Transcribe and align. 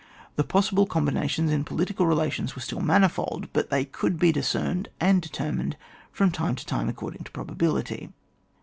The 0.35 0.43
possible 0.43 0.87
combinations 0.87 1.51
in 1.51 1.63
political 1.63 2.07
relations 2.07 2.55
were 2.55 2.61
still 2.63 2.79
manifol(^, 2.79 3.47
but 3.53 3.69
they 3.69 3.85
could 3.85 4.17
be 4.17 4.31
discerned 4.31 4.89
and 4.99 5.21
determined 5.21 5.77
from 6.11 6.31
time 6.31 6.55
to 6.55 6.65
time 6.65 6.89
according 6.89 7.25
to 7.25 7.31
probability. 7.31 8.11